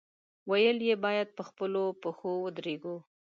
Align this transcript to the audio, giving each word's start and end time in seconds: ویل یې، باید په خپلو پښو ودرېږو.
ویل 0.49 0.77
یې، 0.87 0.95
باید 1.05 1.27
په 1.37 1.43
خپلو 1.49 1.83
پښو 2.01 2.31
ودرېږو. 2.43 2.95